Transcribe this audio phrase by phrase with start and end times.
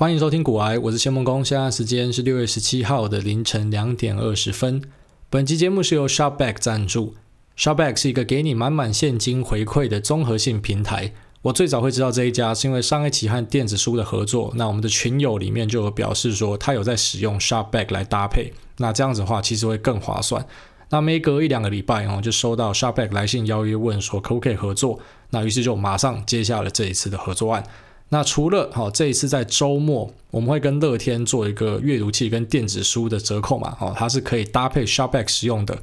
[0.00, 1.44] 欢迎收听股癌，我是谢孟恭。
[1.44, 4.80] 现在时间是六月十七号的凌晨两点二十分。
[5.28, 7.16] 本期节目是由 Shopback 赞助。
[7.54, 11.12] Shopback 是一个给你满满现金回馈的综合性平台。
[11.42, 14.50] 我最早会知道这一家，是因为上一期和电子书的合作。
[14.56, 18.54] 那我们的群友里面就有表示说，他有在使用 Shopback 来搭配。
[18.78, 20.46] 那这样子的话，其实会更划算。
[20.88, 24.98] 那没隔一两个礼拜哦，就收到 Shopback 来信邀约，问说可不可以合作。
[25.28, 27.62] 那于是就马上接下了这一次的合作案。
[28.12, 35.78] 那除了好，这一次在周末我们会跟乐天做一个阅读器跟电子书的折扣嘛，哦，它是可以搭配 Shopback 使用的。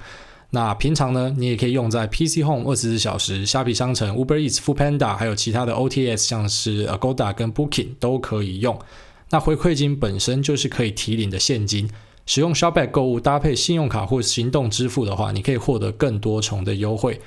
[0.49, 8.77] 那平常呢，你也可以用在 PC Home 二十四小时、虾皮商城、Uber Eats、Foodpanda，还有其他的 OTS，像是 Agoda 跟 Booking 都可以用。
[9.30, 11.89] 那回馈金本身就是可以提领的现金，
[12.25, 17.19] 使用 Shopback 购物搭配信用卡或行动支付的话，你可以获得更多重的优惠。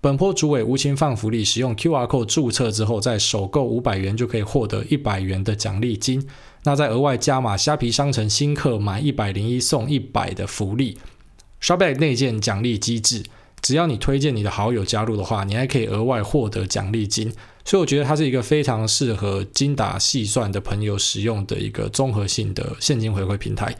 [0.00, 6.24] 本坡主委无情放福利，使用 QR code 注册之后，在首购五百元就可以获得一百元的奖励金。
[6.64, 10.98] 那再额外加码虾皮商城新客满一百零一送一百的福利。
[11.60, 13.24] Shopback 内建奖励机制，
[13.62, 17.32] 只要你推荐你的好友加入的话，你还可以额外获得奖励金。
[17.64, 23.74] 所以我觉得它是一个非常适合精打细算的朋友使用的一个综合性的现金回馈平台。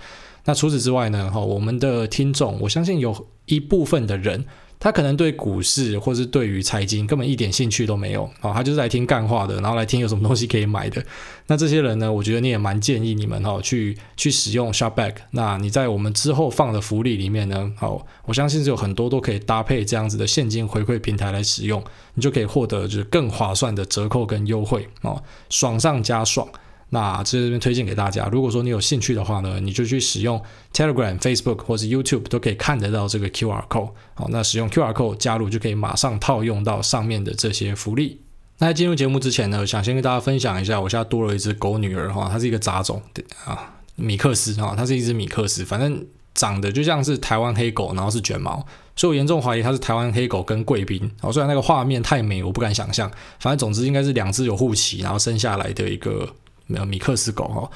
[0.46, 1.30] 那除此之外呢？
[1.30, 4.44] 哈，我们的听众，我相信有一部分的人。
[4.78, 11.04] 他可能对股市或是对于财经根本一点兴趣都没有啊，他就是来听干话的，然后来听有什么东西可以买的。
[11.46, 15.14] 那这些人呢，我觉得你也蛮建议你们哈去去使用 Shopback。
[15.30, 21.82] 那你在我们之后放的福利里面呢，好，我相信是有很多都可以搭配这样子的现金回馈平台来使用，
[22.14, 26.46] 你就可以获得就是更划算的折扣跟优惠哦，爽上加爽。
[26.90, 30.40] 那这边推荐给大家，如果说你有兴趣的话呢，你就去使用
[30.72, 33.90] Telegram、Facebook 或是 YouTube 都可以看得到这个 QR code。
[34.14, 38.20] 好，那使用 QR code 加入就可以马上套用到上面的这些福利。
[38.58, 43.02] 那在进入节目之前呢，想先跟大家分享一下，我现在多了一只狗女儿哈，它是一个杂种
[43.44, 51.10] 啊，米克斯啊，它是一只米克斯，反正长得就像是台湾黑狗，然后是卷毛，所以我严重怀疑它是台湾黑狗跟贵宾。
[51.20, 56.32] 哦，虽然那个画面太美，我不敢想象，反正总之应该是两只有护鳍，然后生下来的一个。
[56.66, 57.70] 没有米克斯狗哈，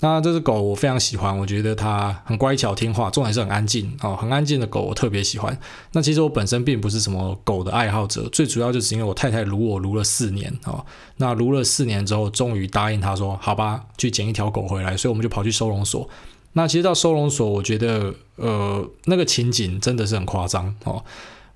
[0.00, 5.58] 那这只狗我非常喜欢，我觉得它很乖巧听话，重点是很安静哦，很安静的狗我特别喜欢。
[5.92, 10.84] 那其实我本身并不是什么狗的爱好者，最主要就是因为我太太撸我撸了四年哦，
[11.16, 16.08] 那撸了四年之后，终于答应她说好吧，去捡一条狗回来，所以我们就跑去收容所。
[16.52, 21.04] 那其实到收容所，我觉得呃那个情景真的是很夸张哦。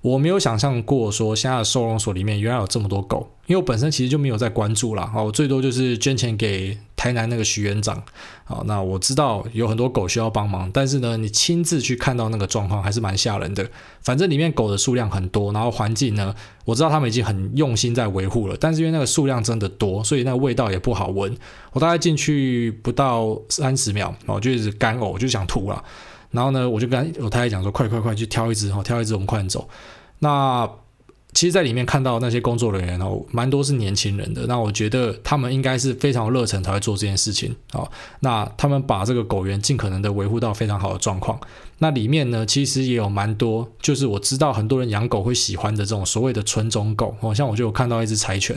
[0.01, 7.95] 我没有想象过说现在的收容所里面原来有这么多狗，因为我本身其实就没有在关注啦，我最多就是捐钱给台南那个徐园长，
[8.45, 13.69] 啊，那我知道有很多狗需要帮忙，但是呢，你亲自去看到那个状况还是蛮吓人的。
[14.01, 16.33] 反正里面狗的数量很多，然后环境呢，
[16.65, 21.37] 我知道他们已经很用心在维护了，但是因为那个数量真的多，所以那个味道也不好闻。
[21.73, 25.83] 我大概进去不到三十秒，我就是干呕，就想吐了。
[26.31, 29.69] 然后呢，我就跟我太太讲说：“快快快，去挑一只哈，挑一只，我们快点走。”
[30.19, 30.69] 那。
[31.33, 34.45] 其实，在里面看到那些工作人员哦，蛮多是年轻人的。
[34.47, 37.55] 那我觉得他们应该是非常热忱才会做这件事情。
[37.71, 41.39] 好，那他们把这个狗园尽可能的维护到非常好的状况。
[41.83, 47.15] 那里面呢，其实也有蛮多，就是我知道很多人养狗会喜欢的这种所谓的纯种狗。
[47.21, 48.55] 哦，像我就有看到一只柴犬。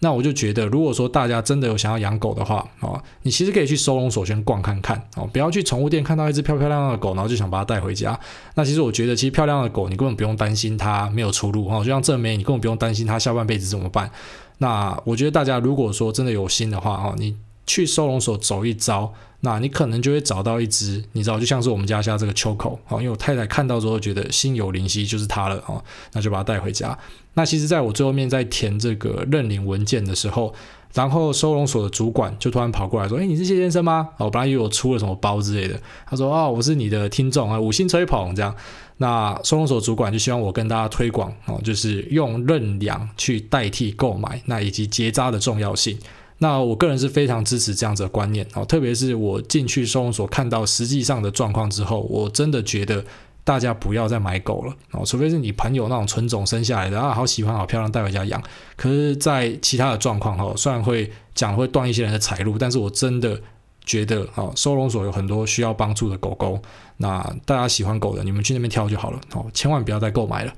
[0.00, 5.08] 那我就觉得，如果说大家真的有想要养狗的话，哦，你其实可以去收容所先逛看看。
[5.16, 8.18] 哦，不要去宠物店看到一只漂漂亮亮的狗，然后就想把它带回家。
[8.56, 11.68] 那其实我觉得，其实漂亮的狗，你根本不用担心它没有出路。
[11.68, 12.16] 哦，就像这。
[12.16, 14.10] 你根本不用担心它下半辈子怎么办。
[14.58, 25.82] 那我觉得大家如果说真的有心的话，哈，你去收容所走一遭，那你可能就会找到一只，你知道，就像是我们家下这个秋口，因为我太太看到之后觉得心有灵犀，就是它了，哦，
[26.12, 26.96] 那就把它带回家。
[27.34, 30.54] 那其实在我最后面在填这个认领文件的时候，
[30.94, 35.78] 然后收容所的主管就突然跑过来说：“哎，你是谢先生吗？”哦，本来以为我出了什么包之类的。
[36.06, 38.54] 他说：“哦，我是你的听众啊，五星吹捧这样。”
[38.98, 45.98] 那收容所主管就希望我跟大家推广哦，就是用认养去代替购买，那以及结扎的重要性。
[46.38, 53.04] 那我个人是非常支持这样子的观念哦，特别是我进去收容所看到实际上的状况之后，我真的觉得
[53.44, 58.42] 大家不要再买狗了哦，除非是你朋友那种纯种生下来的啊，好喜欢好漂亮带回家养。
[58.76, 63.40] 可是，在其他的状况哦，虽然会讲会断一些人的财路，但是我真的。
[63.86, 66.60] 觉得哦，收容所有很多需要帮助的狗狗，
[66.96, 70.52] 那大家喜欢狗的，你们去那边挑就好了哦，千万不要再购买了。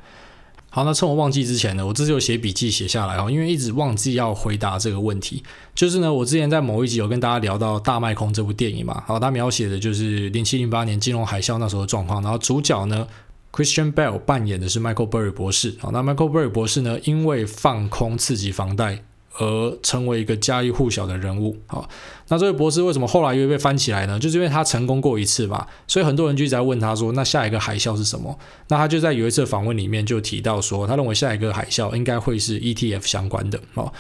[0.79, 5.43] 好，那趁我忘记之前呢，我这就写笔记写下来哦，因为一直忘记要回答这个问题。
[5.75, 13.05] 就是呢，我之前在某一集有跟大家聊到《大卖空》这部电影嘛，好，它描写的就是零七零八年金融海啸那时候的状况，然后主角呢
[13.51, 19.03] ，Christian Bale 扮演的是 Michael Burry 博士，好，那 Michael Burry 博士呢，因为放空刺激房贷。
[19.37, 21.57] 而成为一个家喻户晓的人物。
[21.67, 21.89] 好，
[22.29, 24.19] 那这位博士为什么后来又被翻起来呢？
[24.19, 28.39] 就是因为他成功过一次嘛，所以很多人就一直在问他说，那下一个海啸是什么？
[28.69, 33.61] 那他就在有一次访问里面就提到说，他认为下一个海啸应该会是 ETF 相关的。
[33.75, 33.93] 哦，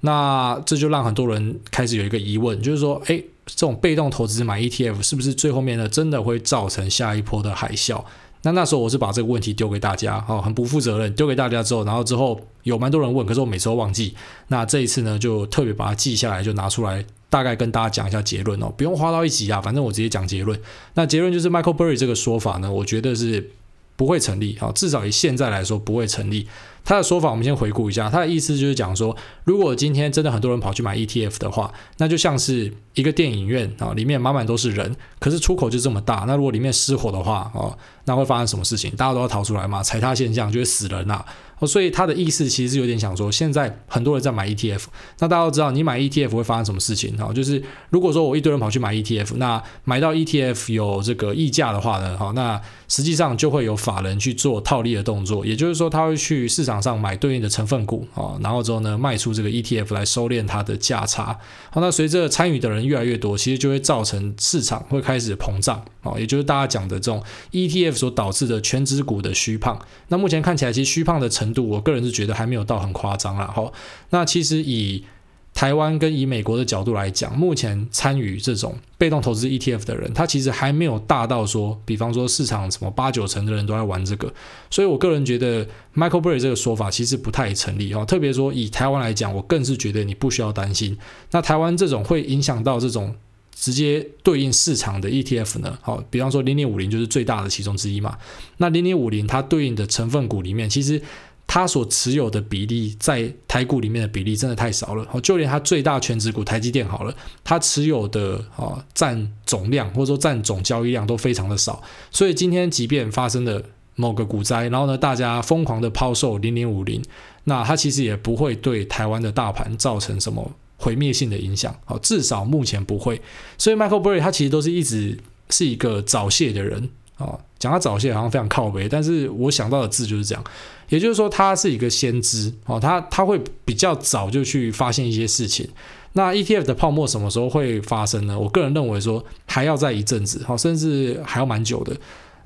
[0.00, 8.04] 那这就让很多人开始有一个疑问，就是说，诶，这种被动投资买 ETF 是不是最后面呢，真的会造成下一波的海啸？
[8.44, 14.14] 那那时候我是把这个问题丢给大家，哦，很不负责任，丢给大家之后，然后之后有蛮多人问，可是我每次都忘记。
[14.48, 20.60] 那这一次呢，就特别把它记下来，就拿出来，大概跟大家讲一下结论哦，不用花到一集啊，反正我直接讲结论。
[20.94, 23.50] 那结论就是 Michael Berry 这个说法呢，我觉得是
[23.96, 26.48] 不会成立，啊，至少以现在来说不会成立。
[26.86, 28.10] 他的说法，我们先回顾一下。
[28.10, 36.24] 他的意思就是讲说，如果今天真的很多人跑去买 ETF 的话，那就像是一个电影院啊，里面满满都是人，可是出口就这么大。
[36.26, 37.74] 那如果里面失火的话，哦，
[38.04, 38.90] 那会发生什么事情？
[38.96, 39.82] 大家都要逃出来嘛？
[39.82, 41.26] 踩踏现象就会死人呐、啊。
[41.58, 44.84] 哦，所以他的意思其实是有点想说，现在很多人在买 ETF，
[45.20, 47.16] 那大家都知道，你买 ETF 会发生什么事情？
[47.16, 61.38] 哈，就是如果说我一堆人跑去买 ETF，那买到 ETF 有这个溢价的话呢，好，那实际上就会有法人去做套利的动作，也就是说，他会去市场上买对应的成分股啊，然后之后呢卖出这个 ETF 来收敛它的价差。
[61.70, 67.22] 好，那随着参与的人越来越多，其实就会造成市场会开始膨胀啊，也就是大家讲的这种
[67.52, 69.78] ETF 所导致的全值股的虚胖。
[70.08, 73.50] 那目前看起来，其实虚胖的成程度，我个人是觉得还没有到很夸张啦。
[73.54, 73.72] 好，
[74.10, 75.04] 那其实以
[75.52, 84.34] 台湾跟以美国的角度来讲，目前参与这种被动投资 ETF 的人，他其实还没有大到说，比方说市场什么八九成的人都在玩这个，
[84.68, 85.64] 所以我个人觉得
[85.94, 88.04] Michael Burry 这个说法其实不太成立哦。
[88.04, 90.98] 特别说以台湾来讲，我更是觉得你不需要担心。
[91.30, 93.14] 那台湾这种会影响到这种
[93.54, 95.78] 直接对应市场的 ETF 呢？
[95.82, 98.18] 好，比方说零零五零就是最大的其中之一嘛。
[98.56, 101.00] 那零零五零它对应的成分股里面，其实
[101.46, 107.14] 他所持有的比例在台股里面的比例真的太少了，就连他最大权值股台积电好了，
[107.44, 113.62] 他持有的啊占总量或者说占总交易量都非常的少，所以今天即便发生了
[113.94, 117.00] 某个股灾，然后呢大家疯狂的抛售零零五零，
[117.44, 123.20] 那它其实也不会对台湾的大盘造成什么毁灭性的影响，好，至少目前不会。
[123.58, 125.18] 所以 Michael Burry 他其实都是一直
[125.50, 126.90] 是一个早泄的人。
[127.16, 130.44] 啊，讲他早泄好像非常靠北，但是我想到的字就是这样，
[130.90, 135.66] 也就是说他是一个先知哦，他他会比较早就去发现一些事情。
[136.12, 138.38] 那 ETF 的泡沫什么时候会发生呢？
[138.38, 141.96] 我个人认为说还要再一阵子，好，甚至还要蛮久的。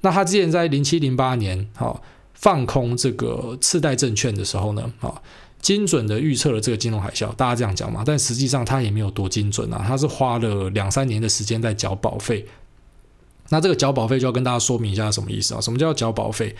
[0.02, 2.00] 那他之前在零七零八年，好，
[2.34, 5.20] 放空这个次贷证券的时候呢，啊，
[5.60, 12.46] 精准的预测了这个金融海啸，大家这样讲嘛，但实际上他也没有多精准啊，他是花了两三年的时间在缴保费。
[13.50, 15.60] 那这个缴保费就要跟大家说明一下什么意思啊？
[15.60, 16.54] 什么叫缴保费？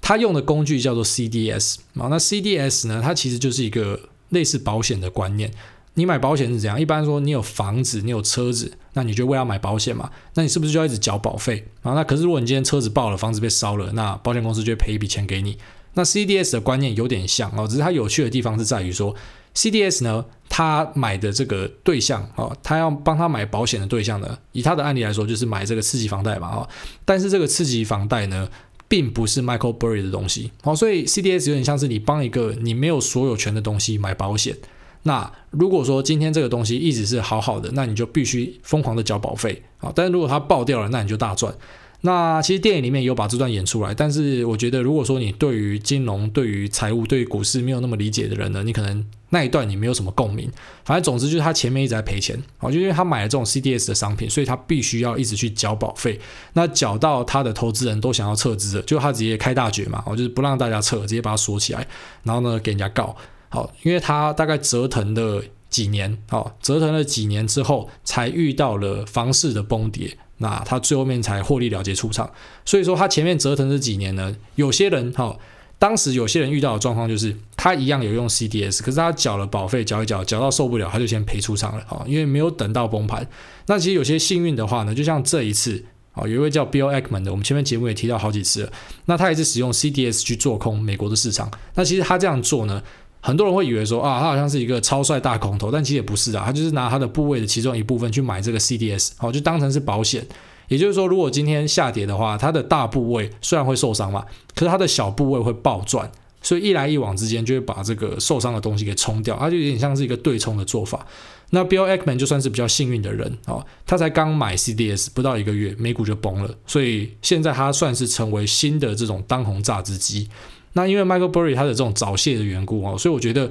[0.00, 2.08] 它用的工具叫做 CDS 啊。
[2.08, 4.00] 那 CDS 呢，它其实就是一个
[4.30, 5.50] 类似保险的观念。
[5.94, 6.80] 你买保险是怎样？
[6.80, 10.10] 一般说你有房子，你有车子，那你就为了买保险嘛？
[10.34, 11.92] 那你是不是就要一直缴保费啊？
[11.92, 15.58] 那可是如果你今天车子爆了，房子被烧了，那保险公司就会赔一笔钱给你。
[15.94, 19.14] 那 CDS 的观念有点像哦，只是它有趣的地方是在于说。
[19.60, 26.68] CDS 呢，他买的这个对象啊，他要帮他买保险的对象呢，以他的案例来说，就是买这个次级房贷嘛啊。
[27.04, 28.48] 但是这个次级房贷呢，
[28.88, 34.56] 并不是 Michael Burry 的东西，好，所以 CDS 有点像是你帮一个你没有所有权的东西买保险。
[35.02, 39.92] 那如果说今天这个东西一直是好好的，那你就必须疯狂的缴保费啊。
[39.94, 41.54] 但是如果它爆掉了，那你就大赚。
[42.02, 50.50] 那其实电影里面有把这段演出来，但是我觉得，如果说你对于金融、对于财务、对于股市没有那么理解的人呢，你可能那一段你没有什么共鸣。
[50.84, 56.20] 反正总之就是他前面一直在赔钱，哦，就因为他买了这种 CDS 的商品，所以他必须要一直去缴保费。
[56.52, 61.86] 那缴到他的投资人都想要撤资了，就他直接开大绝嘛，哦，就是不让大家撤，直接把它锁起来，
[62.22, 63.16] 然后呢给人家告。
[63.48, 70.16] 好，因为他大概折腾了几年，哦，折腾了几年之后，才遇到了房市的崩跌。
[70.42, 72.30] 那他最后面才获利了结出场，
[72.64, 75.36] 所以说他前面折腾这几年呢，有些人哈，
[75.80, 83.26] 当时有些人遇到的状况就是，他一样有用 CDS，可是他缴了保费，缴一缴，缴到受不了，他就先赔出场了啊，因为没有等到崩盘。
[83.64, 85.82] 那其实有些幸运的话呢，就像这一次
[86.12, 88.72] 啊，有一位叫 Bill Ackman 的，我们前面节目也提到好几次了，
[89.06, 91.50] 那他也是使用 CDS 去做空美国的市场。
[91.74, 92.82] 那其实他这样做呢，
[93.22, 100.26] 很多人会以为说啊，他好像是一个超帅大空头，但其实也不是啊，他就是拿他的部位的其中一部分去买这个 CDS，好，就当成是保险。
[100.70, 104.24] 也就是说，如果今天下跌的话，它的大部位虽然会受伤嘛，
[104.54, 106.10] 可是它的小部位会暴赚，
[106.40, 111.04] 所以一来一往之间就会把这个受伤的东西给冲掉，它就有点像是一个对冲的做法。
[111.50, 120.28] 那 Bill Ackman 就算是比较幸运的人哦，他才刚买 CDS 不到一个月，美股就崩了，所以现在他算是成为新的这种当红榨汁机。
[120.74, 123.50] 那因为 Michael Burry 他的这种早泄的缘故哦，所以我觉得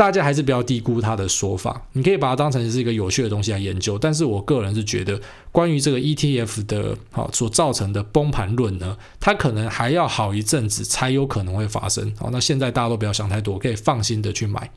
[0.00, 3.98] 大家还是不要低估它的说法，你可以把它当成是一个有趣的东西来研究。
[3.98, 5.20] 但是我个人是觉得，
[5.52, 12.14] 关于这个 ETF 的好所造成的崩盘论呢，它可能还要好一阵子才有可能会发生。
[12.18, 14.70] 好，那现在大家都不要想太多，可以放心的去买。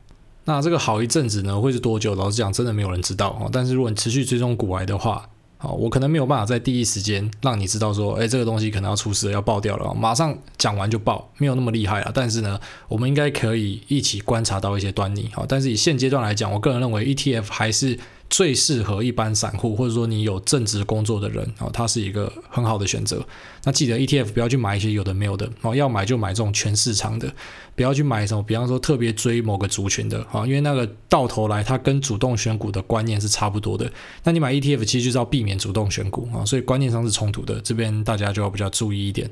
[0.44, 2.14] 那这个好一阵子呢，会是多久？
[2.14, 3.30] 老实讲，真的没有人知道。
[3.40, 5.26] 哦，但是如果你持续追踪股癌的话，
[5.56, 12.10] 好，我可能没有办法在第一时间让你知道说，哎，这个东西可能要出事了，要爆掉了，马上讲完就爆，没有那么厉害了。
[12.14, 15.30] 但是呢，我们应该可以一起观察到一些端倪。
[15.32, 17.98] 好，但是以现阶段来讲，我个人认为 ETF 还是。
[18.34, 23.24] 最适合一般散户，或者说你有正职工作的人哦，它是一个很好的选择。
[23.62, 27.32] 那记得 ETF 不要去买一些有的没有的哦，要买就买这种全市场的，
[27.76, 33.88] 不要去买什么，比方说特别追某个族群的啊，因为那个到头来它跟主动选股的观念是差不多的。
[34.24, 39.30] 那你买 ETF 其实就是要避免主动选股啊，所以观念上是冲突的，这边大家就要比较注意一点。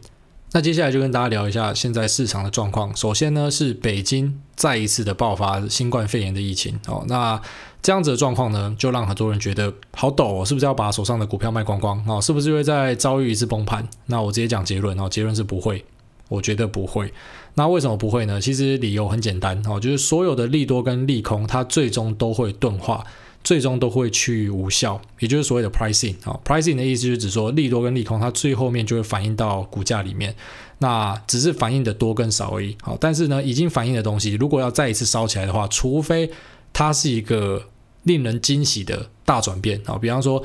[0.54, 2.94] 那接下来就跟大家聊一下现在市场的状况。
[2.94, 7.02] 首先呢，是北京再一次的爆发新冠肺炎的疫情哦。
[7.08, 7.40] 那
[7.82, 12.20] 这样子的状况呢，就让很多人觉得好抖哦，是不是要把手上的股票卖光光哦？
[12.20, 13.86] 是不是会再遭遇一次崩盘？
[14.06, 15.84] 那我直接讲结论哦，结论是不会，
[16.28, 17.12] 我觉得不会。
[17.54, 18.40] 那为什么不会呢？
[18.40, 23.04] 其实理由很简单哦，就是所有的利多跟利空，它最终都会钝化。
[23.44, 30.32] 最终都会趋于无效，也就是所谓的 pricing 啊，pricing 的意思就是指说利多跟利空，它最后面就会反映到股价里面，
[30.78, 32.76] 那只是反映的多跟少而已。
[32.82, 36.30] 好，但是呢，已经反映的东西，如果要再一次烧起来的话，除非
[36.72, 37.60] 它是一个
[38.04, 40.42] 令人惊喜的大转变啊，比方说。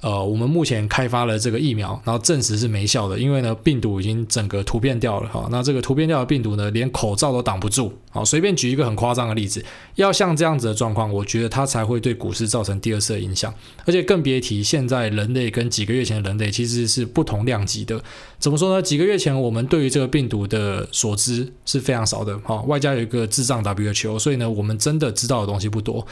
[0.00, 5.48] 呃，我们目前开发了这个疫苗，然后证实是没效的，因为呢，病毒已经整个突变掉了哈。
[5.50, 7.92] 那这个突变掉的病毒呢，连口罩都挡不住。
[8.10, 9.60] 好，随便举一个很夸张的例子，
[9.96, 13.52] 要像这样子的状况，我觉得它才会对股市造成第二次的影响。
[13.86, 18.00] 而且更别提现在人类跟几个月前的人类其实是不同量级的。
[18.38, 18.80] 怎么说呢？
[18.80, 26.06] 几个月前我们对于这个病毒的所知是非常少的，哈，外加有一个智障 WHO，所以呢，我们真的知道的东西不多。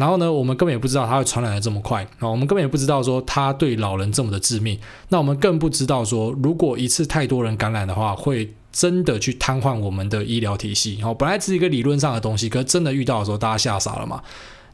[0.00, 2.28] 然后呢，我们根本也不知道它会传染的这么快啊！
[2.28, 4.78] 我们根本也不知道说它对老人这么的致命。
[5.10, 10.96] 那我们更不知道说，如果一次太多人感染的话，会真的去瘫痪我们的医疗体系。
[10.96, 14.22] 然后，本来是一个理论上的东西，可是真的遇到的时候，大家吓傻了嘛。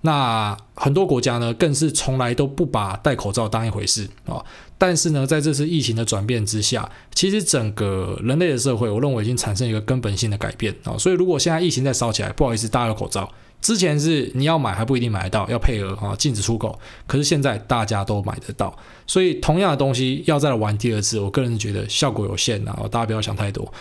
[0.03, 4.45] 那很多国家呢，更是从来都不把戴口罩当一回事啊。
[4.79, 10.97] 但是呢，在这次疫情的转变之下，其实整个人类的社会，我认为已经产生一个根本性的改变啊。
[10.99, 13.29] 所以，如果现在疫情再烧起来，不好意思，大家有口罩。
[13.63, 16.79] 之前是你要买还不一定买得到，要配额啊，禁止出口。
[17.07, 18.77] 可是现在大家都买得到，
[19.07, 23.73] 所以同样的东西要再玩第二次，我个人觉得效果有限啊，大家不要想太多。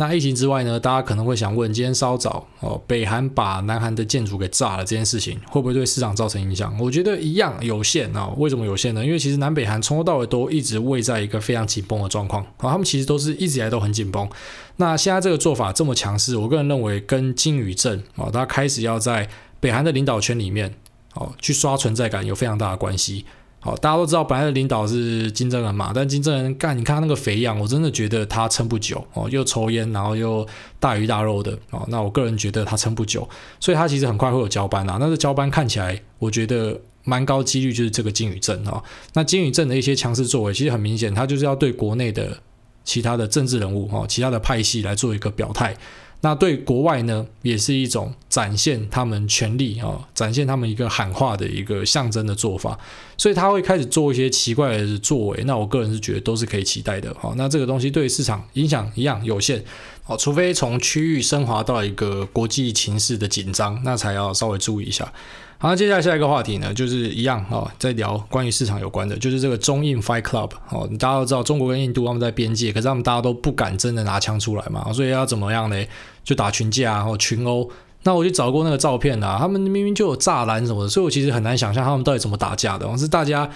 [0.00, 6.74] 那疫情之外呢，大家可能会想问：今天稍早哦，北韩把南韩的建筑给炸了，这件事情会不会对市场造成影响？
[6.80, 8.32] 我觉得一样有限啊。
[8.38, 9.04] 为什么有限呢？
[9.04, 14.26] 因为其实南北韩从头到尾都一直位在一个非常紧绷的状况，啊他们其实都是一直以来都很紧绷。
[14.76, 19.28] 那现在这个做法这么强势，我个人认为跟金宇镇啊，他开始要在
[19.60, 20.74] 北韩的领导圈里面
[21.12, 23.26] 哦去刷存在感有非常大的关系。
[23.62, 30.46] 好，大家都知道，本来的领导是金正恩嘛，但金正恩干，你看他那个肥样，我真的觉得他撑不久哦，又抽烟，然后又
[30.78, 33.28] 大鱼大肉的哦，那我个人觉得他撑不久，
[33.60, 34.96] 所以他其实很快会有交班啊。
[34.98, 38.82] 那这交班看起来，我觉得蛮高几率就是这个金宇正啊。
[39.12, 42.38] 那金宇正的一些强势作为，其实很明显，他就是要对国内的
[42.82, 45.76] 其他的政治人物哦，其他的派系来做一个表态。
[46.22, 52.78] 那对国外呢，也是一种展现他们权力啊、展现他们一个喊话的一个象征的做法，
[53.16, 55.42] 所以他会开始做一些奇怪的作为。
[55.44, 57.14] 那我个人是觉得都是可以期待的。
[57.18, 59.64] 好、哦，那这个东西对市场影响一样有限。
[60.06, 65.10] 哦，除非从区域升华到一个国际情势的紧张，那才要稍微注意一下。
[65.62, 75.76] 好，那接下来下一个话题呢，就是一样哦，在聊关于市场有关的，就是这个中印 Fight Club 哦，大家都知道中国跟印度他们在边界，可是他们大家都不敢真的拿枪出来嘛，所以要怎么样呢？
[76.24, 77.70] 就打群架或群殴。
[78.04, 83.46] 那我去找过那个照片啊，他们明明就有栅栏什么的，所以我其实很难想象他们到底怎么打架的，是大家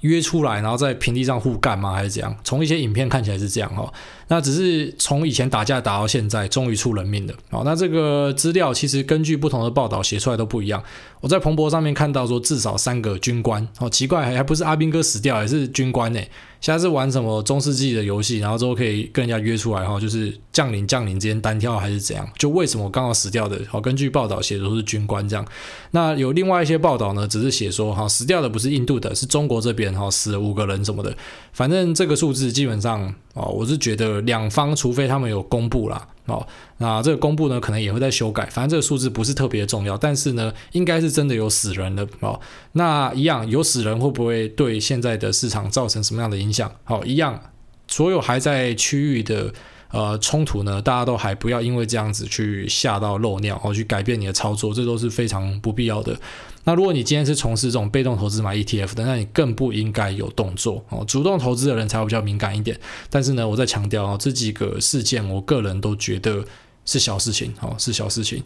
[0.00, 1.92] 约出来，然后在平地上互干吗？
[1.92, 2.36] 还是怎样？
[2.42, 3.88] 从一些影片看起来是这样哈。
[4.32, 7.34] 那只是从以前打架打到现在，终于出人命了。
[7.50, 10.82] 好，那这个资料其实根据不同的报道写出来都不一样。
[11.20, 16.20] 我在彭博上面看到说至少三个军官，哦，奇怪，还还不是阿兵哥死掉，也是军官呢。
[16.62, 22.26] 现在是玩什么中世纪的游戏，然后之后可以跟人家约出来哈，就是将领将领之间单挑还是怎样？
[22.38, 23.60] 就为什么刚好死掉的？
[23.68, 25.44] 好，根据报道写的都是军官这样。
[25.90, 31.14] 那有另外一些报道呢，只是写说哈，死掉的不是印度的，是中国这边哈，死了五个人什么的。
[31.52, 36.46] 反正这个数字基本上哦，我是觉得两方除非他们有公布啦，哦，
[36.78, 38.46] 那这个公布呢可能也会在修改。
[38.46, 42.40] 反正这个数字不是特别重要，但是呢，应该是真的有死人的哦。
[42.72, 46.70] 那一样有死人会不会对现在的市场造成什么样的影响？
[46.84, 47.40] 好，一样，
[47.88, 49.52] 所有还在区域的
[49.92, 56.18] 呃冲突呢，大家都还不要因为这样子去吓到漏尿，或去改变你的操作，这都是非常不必要的。
[56.64, 61.04] 那如果你今天是从事这种被动投资买 ETF 的，那你更不应该有动作哦。
[61.06, 62.78] 主动投资的人才会比较敏感一点。
[63.10, 66.44] 但是呢，我再强调哦，这几个事件，我个人都觉得
[66.84, 68.42] 是小事情哦，是小事情。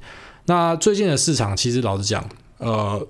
[0.46, 2.26] 那最近的市场，其实老实讲，
[2.58, 3.06] 呃，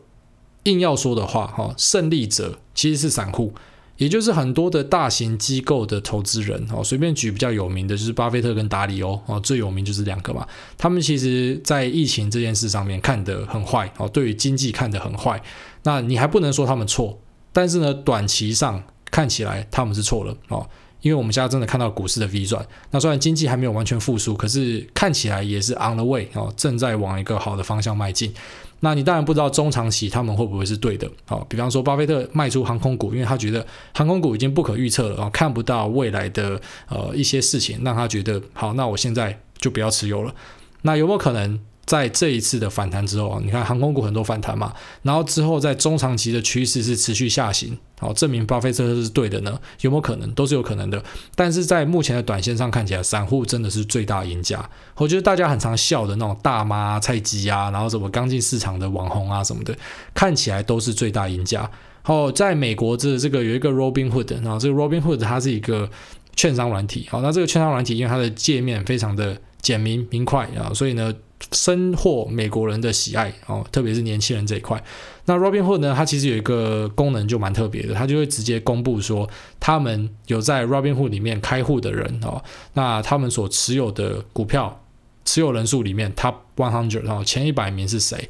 [0.65, 3.55] 硬要说的话，哈，胜利者其实是散户。
[3.97, 10.47] 也就是很多的大型机构的投资人哦，随便举比较有名的，就是巴菲特跟达里欧哦，最有名就是两个嘛。
[10.77, 15.43] 他们其实在疫情这件事上面看得很坏哦，对于经济看得很坏。
[15.85, 17.19] 那你还不能说他们错，
[17.53, 20.69] 但是呢，短期上看起来他们是错了哦，
[21.01, 22.67] 因为我们现在真的看到股市的 V 转。
[22.91, 28.33] 那虽然经济还没有完全复苏，可是看起来也是 on the way 哦，正在往一个好的方向迈进。
[28.81, 40.35] 那你当然不知道中长期他们会不会是对的，好，比方说巴菲特卖出航空股，因为他觉得航空股已经不可预测了，哦看不到未来的呃一些事情，让他觉得好，那我现在就不要持有了。
[40.83, 41.59] 那有没有可能？
[41.87, 49.57] 在这一次的反弹之后，你看航空股很多反弹嘛，然后之后在中长期的趋势是持续下行，好，证明巴菲特是对的呢？
[49.83, 50.29] 有没有可能？
[50.33, 51.01] 都是有可能的。
[51.37, 54.69] 但是在目前的短线上看起来，散户真的是最大赢家。
[54.97, 59.73] 我觉得大家很常笑的那种大妈、菜鸡啊，然后什么刚进市场的网红啊什么的，
[60.13, 61.71] 看起来都是最大赢家。
[62.03, 65.89] 好，在美国这这个有一个 Robinhood，然后这个 Robinhood 它是一个
[66.35, 71.15] 券商软体，好，那这个券商软体因为它的界面非常的简明明快啊，所以呢。
[71.53, 74.83] 深获美国人的喜爱哦，特别是年轻人这一块。
[75.27, 82.43] 那 Robinhood 呢，它其实有一个功能就蛮特别的，它就会直接公布说，他们有在 Robinhood 里面开户的人哦，
[82.75, 84.85] 那他们所持有的股票
[85.25, 88.29] 持有人数里面 Top One Hundred 哦，前一百名是谁？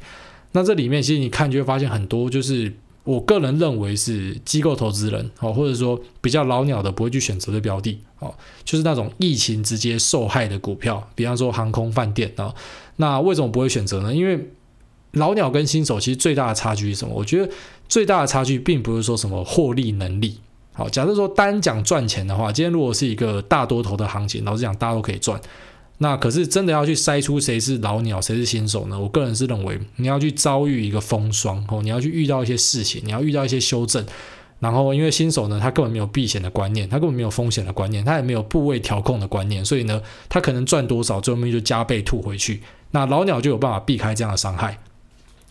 [0.53, 2.73] 那这里面其实你看就会发现很多就是。
[3.07, 8.35] 我个人认为是机构投资人哦，或者说比较老鸟的不会去选择的标的哦，
[8.65, 12.53] 就是那种疫情直接受害的股票，比方说航空、饭店啊。
[12.97, 14.13] 那为什么不会选择呢？
[14.13, 14.51] 因为
[15.11, 17.13] 老鸟跟新手其实最大的差距是什么？
[17.15, 17.49] 我觉得
[17.87, 20.37] 最大的差距并不是说什么获利能力。
[20.73, 25.39] 好，假设说单讲赚钱的话，今天如果是一个大多头的行情，老实讲大家都可以赚。
[25.99, 28.99] 那可是真的要去筛出谁是老鸟，谁是新手呢？
[28.99, 34.05] 我个人是认为，你要去遭遇一个风霜哦，你要去遇到一些事情，你要遇到一些修正。
[34.59, 42.61] 然后，因为新手呢，他根本没有避险的观念，他根本没有风险的观念，他也没有部位调控的观念，所以呢，他可能赚多少，最后面就加倍吐回去。
[42.91, 44.79] 那老鸟就有办法避开这样的伤害。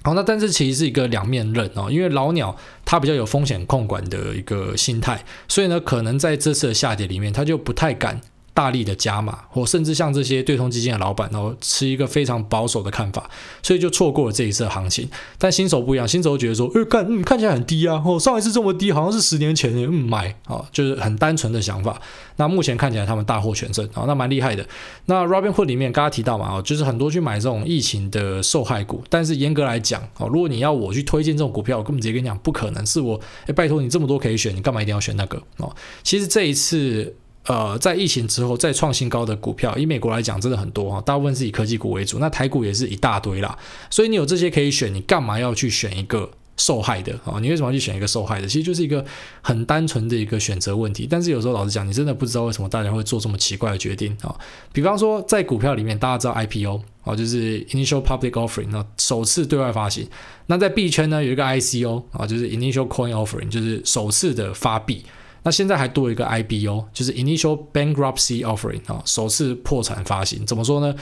[0.03, 8.21] 好，那但是其实是一个两面刃哦，因为老鸟他比较有风险控管的一个心态，所以呢，可能在这次的下跌里面，他就不太敢。
[8.57, 13.29] 大力的加码，或甚至像这些对冲基金的老板，然后持一个非常保守的看法，
[13.63, 15.07] 所以就错过了这一次行情。
[15.37, 22.01] 但新手不一样，新手觉得说，呃，看，嗯，看起来很低啊，哦，上一次这么低，好像是十年前，嗯，买，啊，就是很单纯的想法。
[22.37, 24.67] 那目前看起来他们大获全胜，啊，那蛮厉害的。
[25.05, 35.37] 那 Robinhood 里面刚刚提到嘛，哦，就是很多去买这种疫情的受害股，但是严格来讲，哦，如果你要我去推荐这种股票，我根本直接跟你讲，不可能是我，哎，拜托你这么多可以选，你干嘛一定要选那个？
[35.59, 37.15] 哦，其实这一次。
[37.47, 43.57] 呃，在疫情之后再创新高的股票，以美国来讲，真的很多哈，大部分是以科技股为主，那台股也是一大堆啦。
[43.89, 47.39] 所以你有这些可以选，你干嘛要去选一个受害的啊？
[47.41, 48.49] 你为什么要去选一个受害的？
[48.49, 49.05] 其实就是一个
[49.43, 51.07] 很单纯的一个选择问题。
[51.09, 54.35] 但是有时候老实讲，你真的不知道为什么大家会做这么奇怪的决定啊。
[54.73, 60.09] 比方说，在股票里面，大家知道 IPO 啊，就是 Initial Public Offering，那首次对外发行。
[60.47, 65.05] 那在币圈呢，有一个 ICO 啊，就是 Initial Coin Offering，就是首次的发币。
[65.47, 70.45] 那现在还多一个 IBO，就是 Initial Bankruptcy Offering 啊，首次破产发行。
[70.45, 70.93] 怎么说呢？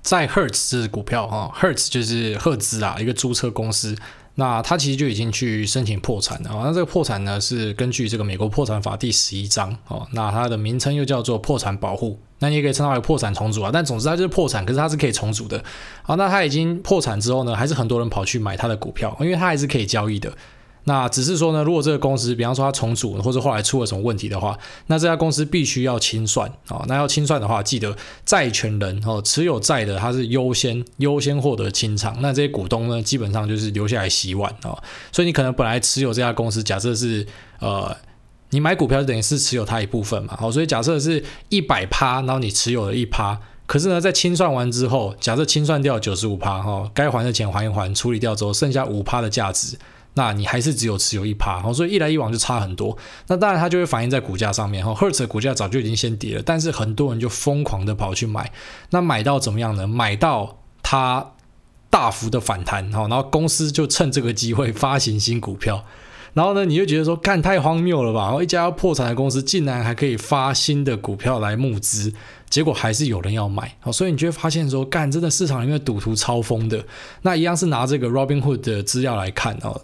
[0.00, 3.94] 在 Hertz 这支股票啊，Hertz 就是赫兹啊，一个租车公司。
[4.36, 6.62] 那它其实就已经去申请破产了啊。
[6.64, 10.06] 那这个破产呢，是根据这个美国破产法第十一章哦。
[10.12, 12.18] 那它的名称又叫做破产保护。
[12.38, 13.70] 那你也可以称它为破产重组啊。
[13.70, 15.62] 但总之它就是破产，可是它是可以重组的。
[16.02, 20.32] 好，那它已经破产之后呢，还是很多人跑去买它的股票，因为它还是可以交易的。
[20.88, 26.84] 那只是说呢，如果这个公司，比方说它重组或者后来出了什么问题的话，那这家公司必须要清算啊。
[26.86, 32.16] 那要清算的话，记得债权人哦，持有债的他是优先优先获得清偿。
[32.20, 34.78] 那这些股东呢，基本上就是留下来洗碗啊。
[35.10, 37.26] 所以你可能本来持有这家公司，假设是
[37.58, 37.96] 呃，
[38.50, 40.36] 你买股票等于是持有它一部分嘛。
[40.38, 49.76] 好，所以假设是一百趴，然后你持有了一趴，可是呢，在清算完之后，假设清算掉九十五趴哈，该还的钱还一还，处理掉之后，剩下五趴的价值。
[50.18, 52.96] 那你还是只有持有一趴，所以一来一往就差很多。
[53.28, 58.50] 那当然它就会反映在股价上面，哈，Hertz 的股价早就已经先跌了，但是很多人就疯狂的跑去买，
[58.90, 59.86] 那买到怎么样呢？
[59.86, 61.32] 买到它
[61.90, 65.84] 大幅的反弹，哈，然后公司就趁这个机会发行新股票。
[66.32, 68.24] 然后呢，你就觉得说，干太荒谬了吧？
[68.24, 72.12] 然后一家要破产的公司，竟然还可以发新的股票来募资，
[72.50, 73.74] 结果还是有人要买。
[73.82, 76.84] 哦，所以你就会发现说，干真的市场里面赌徒超疯的。
[77.22, 79.80] 那一样是拿这个 Robinhood 的资料来看哦。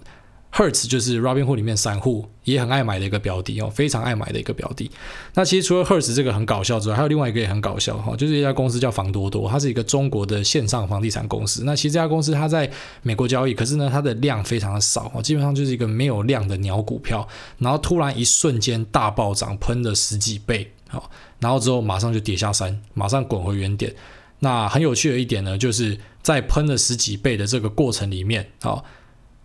[0.54, 4.90] Hertz 就是 Robinhood 里面散户也很爱买的一个标的哦，非常爱买的一个标的。
[5.32, 11.64] 那其实除了 Hertz 这个很搞笑之外，还有另外一个也很搞笑哈，就是一家公司叫房多多，它是一个中国的线上房地产公司。
[11.64, 17.26] 那其实这家公司它在美国交易，可是呢它的量非常的少哦，基本上就是一个没有量的鸟股票。
[17.56, 21.10] 然后突然一瞬间大暴涨，喷了十几倍，好，
[21.40, 23.94] 然后之后马上就跌下山，马上滚回原点。
[24.40, 28.84] 那很有趣的一点呢，就是在喷了十几倍的这个过程里面，好。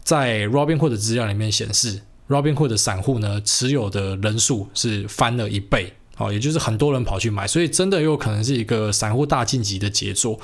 [0.07, 10.39] 在 Robinhood 的资料里面显示，Robinhood 的散户呢持有的人数是翻了一倍，哦，也就是很多人跑去买，所以真的有可能是一个散户大晋级的杰作。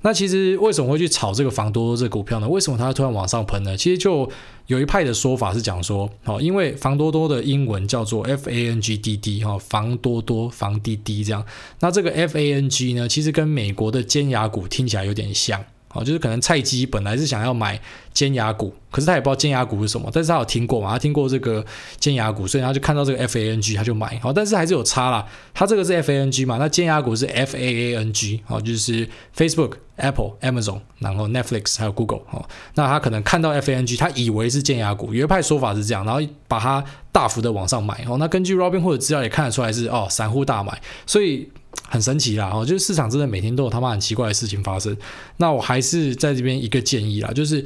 [0.00, 2.48] 那其实为什么会去炒这个房多多这股票呢？
[2.48, 3.76] 为什么它突然往上喷呢？
[3.76, 4.28] 其实就
[4.66, 11.46] 有一派的说法是讲说，哦，因为房多多的英文叫做 F A N G D D 哈，房多多房滴滴这样。
[11.78, 15.64] 那这个 F A N G 呢，其实跟美国的尖牙股听起来有点像。
[15.94, 17.80] 哦，就是可能菜鸡本来是想要买
[18.12, 21.64] 尖牙股，可是他也不知道尖牙股是什么，但是他有听过嘛，他听过这个
[21.98, 24.18] 尖牙股，所以他就看到这个 FANG 他就买。
[24.20, 38.04] 好，但是还是有差啦，他这个是 FANG 嘛，那尖牙股是 FAANG，好，就是 Facebook、Apple、Amazon，然后 Netflix 还有 Google，哦，那他可能看到 FANG，他以为是尖牙股，有一派说法是这样，然后把它大幅的往上买。
[38.08, 41.48] 哦，那根据 Robin 或者资料也看得出来是哦，散户大买，所以。
[41.88, 44.96] 很神奇啦，哦，就是市场真的每天都有他妈很奇怪的事情发生。
[45.36, 47.64] 那我还是在这边一个建议啦，就是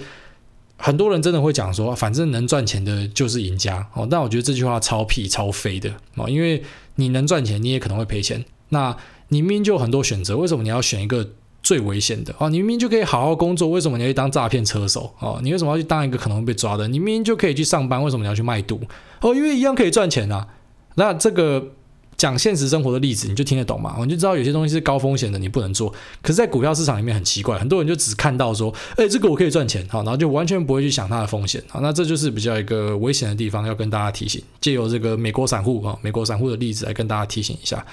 [0.76, 4.06] 很多人真的会讲说，反正能赚钱的就是赢家哦。
[4.10, 6.62] 但我觉得这句话超屁超飞的哦，因为
[6.96, 8.44] 你能赚钱，你也可能会赔钱。
[8.68, 8.94] 那
[9.28, 11.30] 你明明就有很多选择，为什么你要选一个
[11.62, 12.50] 最危险的哦？
[12.50, 15.40] 你明明就可以好好工作，为什么你要去当诈骗车手哦？
[15.42, 16.86] 你为什么要去当一个可能会被抓的？
[16.88, 18.80] 你明明就可以去上班，为什么你要去卖毒
[19.20, 19.34] 哦？
[19.34, 20.48] 因为一样可以赚钱啊。
[20.96, 21.72] 那这个。
[22.18, 23.94] 讲现实生活的例子，你就听得懂嘛？
[24.00, 25.88] 你就知道有些东西是高风险的，你不能做。
[26.20, 34.42] 可是，在股票市场里面很奇怪，很多人就只看到说，哎，这个我可以赚钱，好，然后就完全不会去想它的风险，好，那这就是比较一个危险的地方，要跟大家提醒。
[34.60, 37.86] 借由这个美国散户啊，美国散户的例子来跟大家提醒一下。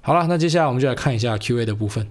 [0.00, 2.08] 好了，那接下来我们就来看一下 Q&A 的部分。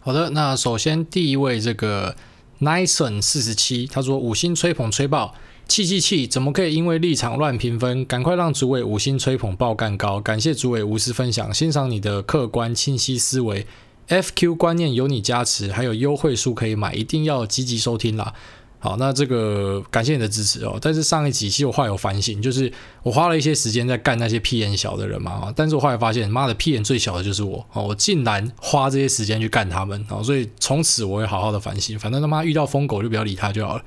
[0.00, 2.14] 好的，那首先第一位这个
[2.60, 5.34] Nison 四十七，他说五星吹捧吹爆。
[5.68, 6.26] 气气气！
[6.26, 8.04] 怎么可以因为立场乱评分？
[8.04, 10.20] 赶快让主委五星吹捧爆干高！
[10.20, 13.66] 感谢主委无私分享，欣赏你的客观清晰思维
[14.08, 18.32] ，FQ 观念有你加持，还有优惠书可以买，一定要积极收听啦！
[18.78, 20.78] 好，那这个感谢你的支持哦。
[20.80, 33.82] 但是上一集其实我后来有反省，就是我花了一些时间在干那些屁眼小的人嘛，但是我后来发现，妈的屁眼最小的就是我哦，我竟然花这些时间去干他们哦，所以从此我会好好的反省，反正他妈遇到疯狗就不要理他就好了。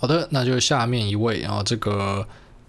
[0.00, 2.26] 好的，那就下面一位啊，这个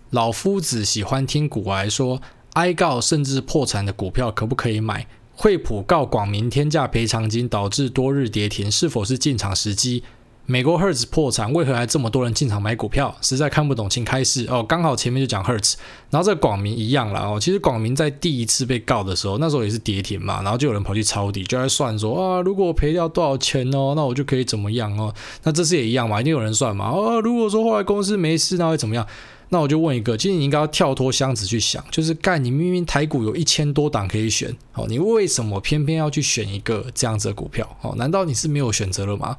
[0.10, 2.22] 老夫子喜欢听股癌说，
[2.56, 5.08] 哀告甚至破产的股票可不可以买？
[5.34, 10.04] 惠普告广明天价赔偿金导致多日跌停，是否是进场时机？
[10.52, 13.16] 美国 Hertz 破产，为何还这么多人进场买股票？
[13.22, 14.62] 实在看不懂，请开示哦。
[14.62, 15.76] 刚好前面就讲 Hertz，
[16.10, 17.40] 然后这个广明一样啦哦。
[17.40, 25.16] 其实广明在第一次被告的时候，那时候也是跌停嘛，然后就有人跑去抄底，就在算说啊，如果我赔掉多少钱哦，那我就可以怎么样哦。
[25.44, 26.88] 那这次也一样嘛，一定有人算嘛。
[26.88, 29.08] 啊，如果说后来公司没事，那会怎么样？
[29.48, 37.66] 那我就问一个，其实你应该要跳脱箱子去想，就是干，你明明台股有一千多档可以选，哦，你为什么偏偏要去选一个这样子的股票？
[37.80, 39.38] 哦，难道你是没有选择了吗？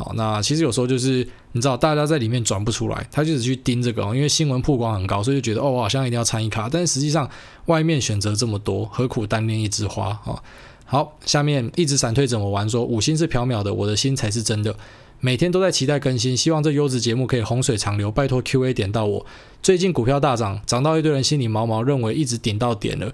[0.00, 6.70] 好，那其实有时候就是你知道，大家在里面转不出来，他就只去盯这个，因为新闻曝光很高，所以就觉得哦，我好像一定要参与卡。
[6.72, 7.28] 但是实际上，
[7.66, 10.42] 外面选择这么多，何苦单恋一枝花啊？
[10.86, 12.66] 好，下面一直闪退怎么玩？
[12.66, 14.74] 说五星是缥缈的，我的心才是真的。
[15.20, 18.10] 每天都在期待更新，希望这优质节目可以洪水长流。
[18.10, 19.26] 拜托 Q&A 点到我。
[19.62, 23.12] 最近股票大涨，涨到一堆人心里毛毛，认为一直顶到点了。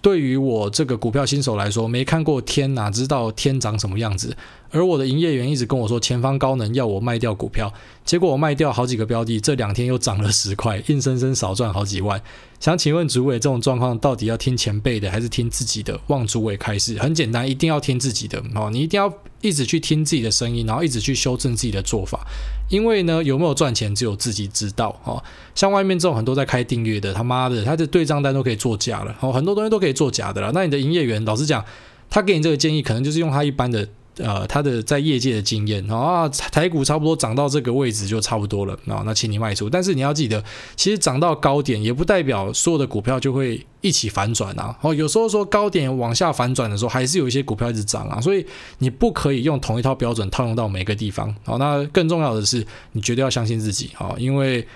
[0.00, 4.36] 对于我这个股票新手来说，没看过天，哪知道天长什么样子？
[4.74, 7.72] 而我的营业员一直跟我说，前方高能，要我卖掉股票。
[8.04, 12.20] 结果我卖掉好几个标的，这两天又涨了十块，硬生生少赚好几万。
[12.58, 16.00] 想请问主委，这种状况到底要听前辈的，还是听自己的？
[16.08, 16.98] 望主委开示。
[16.98, 22.26] 很简单，一定要听自己的哦，你一定要一直去听自己的声音，然后一直去修正自己的做法。
[22.68, 25.22] 因为呢，有没有赚钱，只有自己知道哦。
[25.54, 30.50] 像外面这种很多在开订阅的，他妈的，他的对账单都可以作假了哦，很多东西都可以作假的了。
[30.52, 31.64] 那你的营业员，老实讲，
[32.10, 33.88] 他给你这个建议，可能就是用他一般的。
[34.18, 39.68] 呃，他的在业界的经验啊，台股差不多涨到这个位置就差不多了啊，那请你卖出。
[39.68, 40.42] 但是你要记得，
[40.76, 44.76] 其实涨到高点也不代表所有的股票就会一起反转啊。
[44.82, 48.20] 哦，有时候说高点往下反转的时候，还是有一些股票一直涨啊。
[48.20, 48.46] 所以
[48.78, 51.34] 你不可以用同一套标准套用到每个地方。
[51.44, 54.66] 好，那更重要的是，你绝对要相信自己啊，因为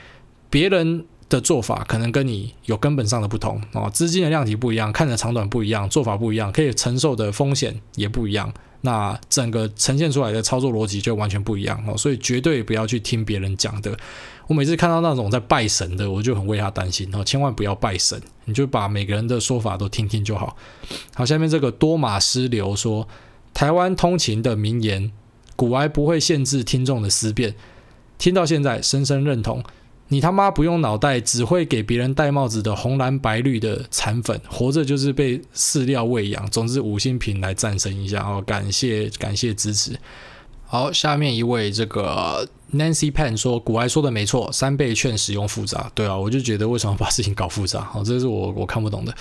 [0.51, 13.97] 别人的做法可能跟你有根本上的不同哦，资金的量体不一样，看的长短不一样，做法不一样，可以承受的风险也不一样，那整个呈现出来的操作逻辑就完全不一样哦，所以绝对不要去听别人讲的。
[14.47, 20.57] 我每次看到那种在拜神的，我就很为他担心哦，千万不要拜神，你就把每个人的说法都听听就好。
[21.15, 23.07] 好，下面这个多马斯流说，
[23.53, 25.13] 台湾通勤的名言，
[25.55, 27.55] 股癌不会限制听众的思辨，
[28.17, 29.63] 听到现在深深认同。
[30.09, 36.49] 你他妈不用脑袋，只会给别人戴帽子的红蓝白绿的残粉，活着就是被饲料喂养。
[36.51, 39.99] 总之五星评来赞声一下哦，感谢感谢支持。
[40.67, 45.91] 好，下面一位这个 Nancy Pan 说，古埃说的没错，三倍券使用复杂。
[45.95, 47.83] 对啊，我就觉得为什么把事情搞复杂？
[47.83, 49.15] 好，这是我我看不懂的。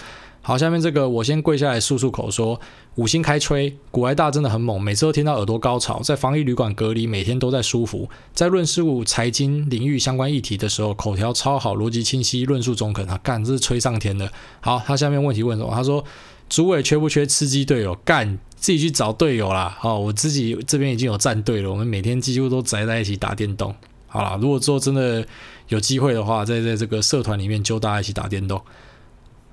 [0.47, 2.57] 好，下面这个我先跪下来漱漱口说，
[2.95, 13.05] 五星开吹，古埃大真的很猛，每次都听到耳朵高潮，在防疫旅馆隔离，每天都在舒服，在论事物、财经领域相关议题的时候，口条超好，逻辑清晰，论述中肯。
[13.09, 14.31] 啊干，这是吹上天的。
[14.61, 15.69] 好，他下面问题问什么？
[15.75, 16.01] 他说，
[16.47, 17.93] 主委缺不缺吃鸡队友？
[18.05, 19.75] 干，自己去找队友啦。
[19.77, 23.75] 好，我自己这边已经有战队了，我们每天几乎都宅在一起打电动。
[24.07, 25.27] 好啦，如果之后真的
[25.67, 28.61] 有机会的话，在在这个社团里面揪大家一起打电动。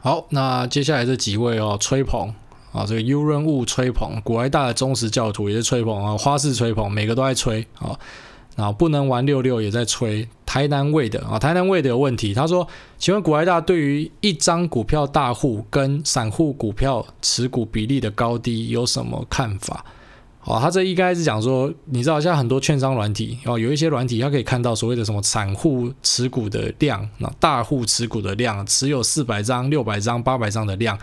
[0.05, 2.31] 好，那接下来这几位哦，吹捧
[2.73, 7.99] 啊，这个优润物吹捧，古埃大的忠实教徒也是吹捧啊，花式吹捧，每个都在吹啊，
[8.55, 19.83] 然后不能玩六六也在吹，台南味的啊，台南味的有问题，他说，请问古埃大对于一张股票大户跟散户股票持股比例的高低有什么看法？
[20.45, 30.99] 哦，他这应该是讲说，你知道现在很多券商软体哦，有一些软体，它可以看到所谓的什么散户持股的量，那大户持股的量，持有四百张、六百张、八百张的量。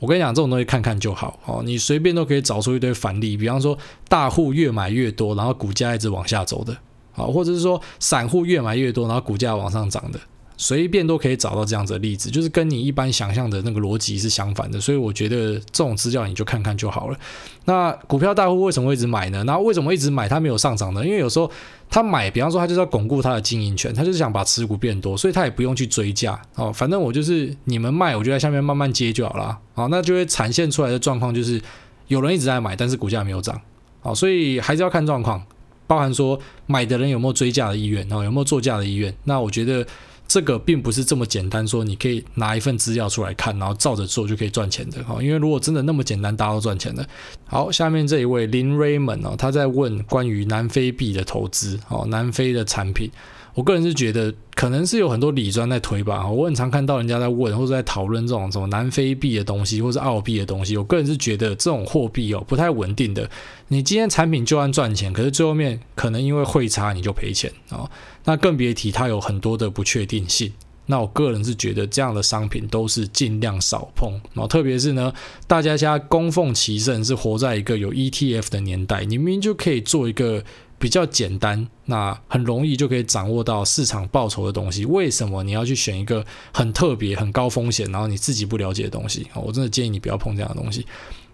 [0.00, 6.72] 我跟你讲，这种东西看看就好哦，你随便都可以找出一堆反例，比方说大户越买越多，然后股价一直往下走的，
[7.14, 10.18] 啊，或者是说散户越买越多，然后股价往上涨的。
[10.62, 17.18] 随便都可以找到这样子的例子，就是跟你一般想象的那个逻辑是相反的，所以我觉得这种资料你就看看就好了。
[17.64, 19.42] 那股票大户为什么会一直买呢？
[19.42, 21.04] 那为什么一直买它没有上涨呢？
[21.04, 21.50] 因为有时候
[21.90, 26.72] 他买，比方说他就是要巩固他的经营权，他就是想把持股变多，所以他也不用去追价哦。
[26.72, 29.58] 反正我就是你们卖，我就在下面慢慢接就好了。
[29.74, 31.60] 哦，那就会产现出来的状况就是
[32.06, 33.60] 有人一直在买，但是股价没有涨。
[34.02, 35.42] 哦，所以还是要看状况，
[35.88, 39.12] 包含说买的人有没有追价的意愿，哦，有没有做价的意愿。
[39.24, 39.84] 那我觉得。
[40.32, 45.22] 这个并不是这么简单，说你可以拿一份资料出来看，然后照着做就可以赚钱的哈。
[45.22, 47.06] 因为如果真的那么简单，大家都赚钱的。
[47.44, 53.10] 好，下面这一位林 Raymond 哦，他在问关于南非币的投资哦，南非的产品。
[53.54, 56.26] 我个人是觉得，可能是有很多理专在推吧。
[56.26, 60.74] 我很常看到人家在问或者在讨论这种什么南非币的东西，或是澳币的东西。
[60.76, 63.28] 我个人是觉得这种货币哦不太稳定的。
[63.68, 67.90] 你今天产品就算赚钱，可是最后面可能因为汇差你就赔钱哦。
[68.24, 70.50] 那更别提它有很多的不确定性。
[70.86, 74.12] 那我个人是觉得这样的商品都是尽量少碰。
[74.32, 75.12] 然后特别是呢，
[75.46, 80.42] 大家现在供奉其盛，是活在一个有 ETF 的年代，你明明就可以做一个。
[80.82, 84.84] 比较简单，那很容易就可以掌握到市场报酬的东西。
[84.84, 89.24] 为什么你要去选一个很特别、很高风险，然后你自己不了解的东西？
[89.32, 90.84] 我真的建议你不要碰这样的东西。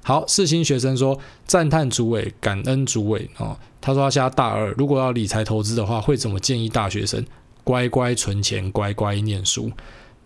[0.03, 3.57] 好，四新学生说赞叹主委，感恩主委哦。
[3.81, 7.25] 他说他现在大二，如果要理财投资的话，会怎么建议大学生？
[7.65, 9.73] 乖乖存钱，乖乖念书。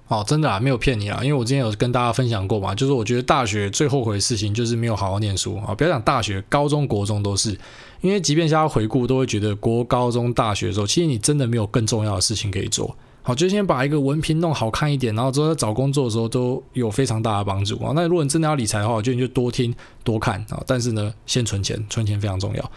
[0.08, 5.74] 哦，真的啊，没有骗你啊，因为我之前有跟大家分享过嘛，就是我觉得大学最后悔的事情就是没有好好念书啊。
[5.74, 7.56] 不要讲大学，高中、国中都是，
[8.02, 12.94] 因为即便现在回顾，都会觉得国高中、大学的时候，其实你真的没有更重要的事情可以做。
[13.22, 17.92] 好，就先把一个文凭弄好看一点，然后之后在找工作的时候都有非常大的帮助啊。
[17.94, 20.60] 那如果你真的要理财的话，我觉得你就多听多看啊。
[20.66, 22.70] 但是呢，先存钱，存钱非常重要。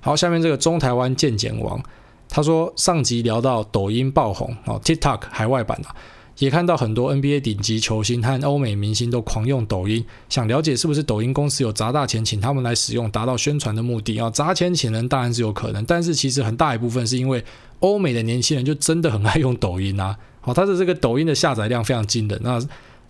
[0.00, 1.82] 好，下面这个中台湾健检王，
[2.28, 5.90] 他说上集聊到抖音爆红啊，TikTok 海外版啊。
[6.42, 14.28] 也看到很多 NBA 顶级球星和欧美明星都狂用抖音，想了解是不是抖音公司有砸大钱请他们来使用，达到宣传的目的要？
[14.28, 17.44] 砸钱请人当然是有可能，但是其实很大一部分是因为
[17.78, 20.18] 欧美的年轻人就真的很爱用抖音啊。
[20.40, 22.60] 好，他的这个抖音的下载量非常惊人，那。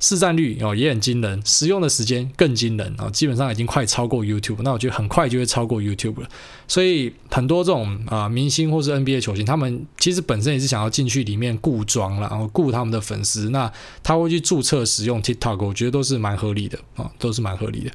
[0.02, 6.28] 市占率哦也很惊人，使用的时间更惊人啊，基本上已经快超过 YouTube，那我觉得很快就会超过 YouTube 了。
[6.66, 17.92] 所以很多这种啊明星或是 NBA 球星，他们其实本身也是想要进去里面顾庄然后雇他们的粉丝，那他会去注册使用 TikTok，我觉得都是蛮合理的啊，都是蛮合理的。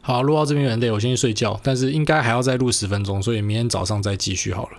[0.00, 4.78] 好，录到这边有点累，我先去睡觉，但是应该还要再录十分钟，所以明天早上再继续好了。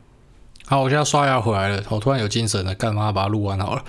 [0.65, 3.83] 好，我现在刷牙回来了，我突然有精神了，干嘛把它录完好了？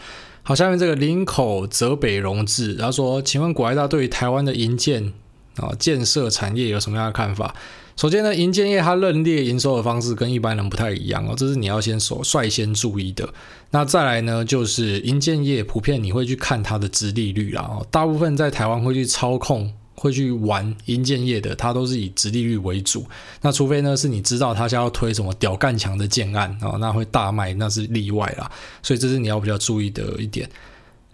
[0.51, 5.13] 好，下面这个林口泽北荣治，他说：“请问股癌大对于台湾的银建
[5.55, 7.55] 啊，建设产业有什么样的看法？
[7.95, 13.33] 首先呢，银建业它认列营收的方式跟一般人不太一样哦，这是你要先首率先注意的。
[13.71, 23.05] 那再来呢，就是银建业普遍你会去看它的殖利率啦，哦，大部分在台湾会去操控、会去玩营建业的，它都是以直利率为主。
[23.43, 28.51] 那除非呢是你知道他家要推什么屌干强的建案啊，那会大卖，那是例外啦。
[28.83, 30.49] 所以这是你要比较注意的一点。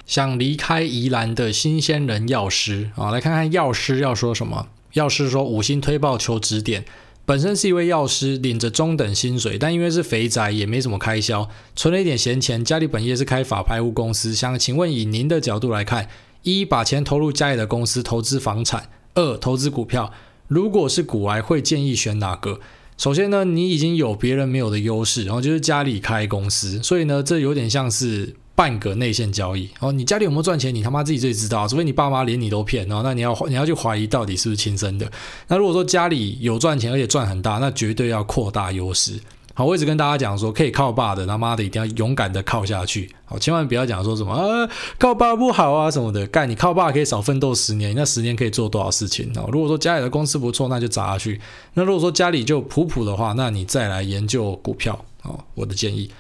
[0.07, 4.69] 想离开宜兰的新鲜人药师啊，来看看药师要说什么。
[4.93, 6.85] 药师说五星推报求指点，
[7.25, 12.65] 本身是一位药师，领着中等薪水，但因为是肥宅，也没什么开销，存了一点闲钱。
[12.65, 16.09] 家里本业是开法拍屋公司，想请问以您的角度来看，
[16.55, 20.13] 一把钱投入家里的公司投资房产，二投资股票，
[20.49, 22.61] 如果是股癌，会建议选哪个？
[22.97, 28.37] 首先呢，你已经有别人没有的优势，然后就是家里开公司，所以呢，这有点像是。
[28.57, 30.75] 半个内线交易哦，你家里有没有赚钱？
[30.75, 35.07] 你他妈自己最知道，除非你爸妈连你都骗然后，那你要你要去怀疑到底是不是亲生的。
[35.49, 39.21] 那如果说家里有赚钱，而且赚很大，那绝对要扩大优势。
[39.59, 43.11] 好，我一直跟大家讲说，可以靠爸的，他妈的一定要勇敢的靠下去。
[43.25, 46.27] 好，千万不要讲说什么啊，靠爸不好啊什么的。
[46.27, 49.49] 干，你靠爸可以少奋斗十年，那十年可以做多少事情哦？
[49.51, 51.41] 如果说家里的公司不错，那就砸下去。
[51.73, 55.41] 那如果说家里就普普的话，那你再来研究股票哦。
[55.55, 56.11] 我的建议。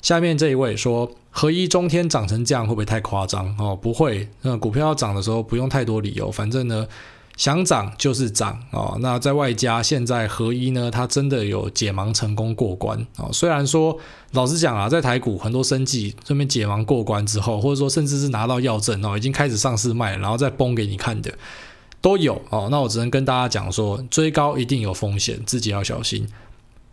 [0.00, 3.74] 下面这一位说，合一中天涨成这样会不会太夸张哦？
[3.74, 6.86] 不会，那股票要涨的时候不用太多理由，反正呢
[7.38, 8.98] 想涨就是涨哦。
[9.00, 13.30] 那在外加现在合一呢，它真的有解盲成功过关哦。
[13.32, 13.98] 虽然说
[14.32, 21.32] 老实讲啊，在台股很多生计这边解盲过关之后，或者说甚至是拿到药证哦，已经开始上市卖，然后再崩给你看的
[22.02, 22.68] 都有哦。
[22.70, 26.28] 那我只能跟大家讲说，追高一定有风险，自己要小心。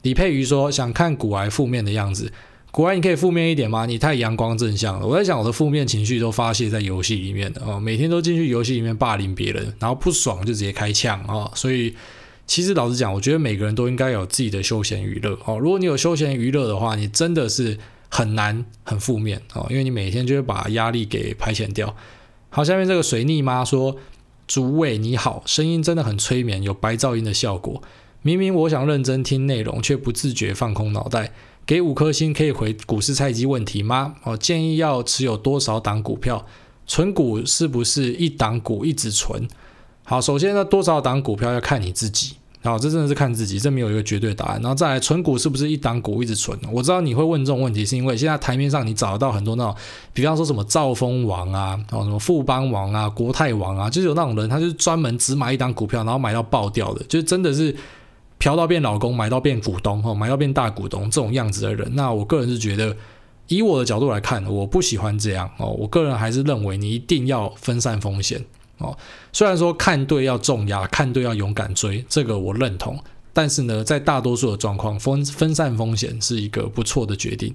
[0.04, 2.32] 李佩瑜说想看股癌负面的样子。
[2.76, 3.86] 股癌，你可以负面一点吗？
[3.86, 5.08] 你太阳光正向了。
[5.08, 11.52] 我在想，我的负面情绪都发泄在游戏里面了哦，每天都进去游戏里面霸凌别人，然后不爽就直接开枪啊、哦。
[11.56, 11.96] 所以，
[12.46, 15.58] 其实老实讲，我觉得每个人都应该有自己的休闲娱乐哦。
[15.58, 17.78] 如果你有休闲娱乐的话，你真的是
[18.10, 21.96] 很难很负面哦，因为你每天就会把压力给排遣掉。
[22.50, 23.96] 好，下面这个水逆妈说
[24.46, 27.82] ：“主委你好，声音真的很催眠，有白噪音的效果。
[28.22, 31.32] 明明我想认真听内容，却不自觉放空脑袋。”
[31.66, 34.16] 给五颗星可以回股市菜鸡问题吗？
[34.24, 36.46] 哦，建议要持有多少档股票？
[36.86, 39.48] 存股是不是一档股一直存？
[40.04, 42.36] 好，首先呢，多少档股票要看你自己。
[42.62, 44.62] 好，这真的是看自己，这没有一个绝对答案。
[44.62, 46.56] 然后再来，存股是不是一档股一直存？
[46.72, 49.76] 我知道你会问这种问题，是因为现在台面上你找得到很多那种，
[50.14, 57.76] 比方说什么兆丰王啊，哦，什么富邦王啊，国泰王啊，就是有那种人，他就是专门只买一档股票，然后买到爆掉的，就真的是。
[58.46, 62.96] 嫖到变老公，买到变股东，哦，买到变大股东这种样子的人，那我个人是觉得，
[63.48, 65.72] 以我的角度来看，我不喜欢这样哦。
[65.72, 68.46] 我个人还是认为你一定要分散风险
[68.78, 68.96] 哦。
[69.34, 73.00] 虽然说看对要重压，看对要勇敢追，这个我认同，
[73.34, 77.52] 但是呢，在大多数的状况，分分散风险是一个不错的决定。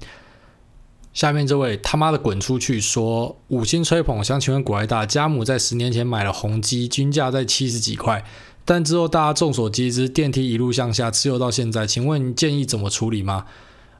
[1.13, 8.25] 下面这位他妈的滚出去说五星吹捧，想请问股癌大家母在十年前买了宏基，均价在七十几块。
[8.71, 13.45] 但之后大家众所皆知，电梯一路向下，持有到现在，请问建议怎么处理吗？